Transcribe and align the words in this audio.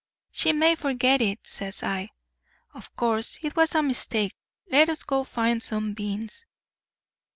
"'She 0.31 0.51
may 0.51 0.73
forget 0.73 1.21
it,' 1.21 1.45
says 1.45 1.83
I. 1.83 2.09
'Of 2.73 2.95
course 2.95 3.37
it 3.43 3.55
was 3.55 3.75
a 3.75 3.83
mistake. 3.83 4.33
Let's 4.67 5.03
go 5.03 5.23
find 5.23 5.61
some 5.61 5.93
beans. 5.93 6.43